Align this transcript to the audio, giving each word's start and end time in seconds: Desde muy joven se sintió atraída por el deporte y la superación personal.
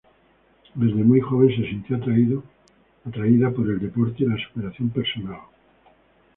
Desde 0.73 1.03
muy 1.03 1.19
joven 1.21 1.49
se 1.55 1.69
sintió 1.69 1.97
atraída 1.97 3.51
por 3.51 3.67
el 3.69 3.79
deporte 3.79 4.23
y 4.23 4.25
la 4.25 4.37
superación 4.47 4.89
personal. 4.89 5.41